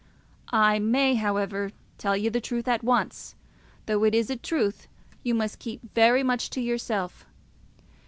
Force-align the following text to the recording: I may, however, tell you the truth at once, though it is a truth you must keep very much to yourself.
I 0.51 0.79
may, 0.79 1.13
however, 1.13 1.69
tell 1.99 2.17
you 2.17 2.31
the 2.31 2.41
truth 2.41 2.67
at 2.67 2.83
once, 2.83 3.35
though 3.85 4.03
it 4.03 4.15
is 4.15 4.31
a 4.31 4.35
truth 4.35 4.87
you 5.21 5.35
must 5.35 5.59
keep 5.59 5.93
very 5.93 6.23
much 6.23 6.49
to 6.49 6.59
yourself. 6.59 7.27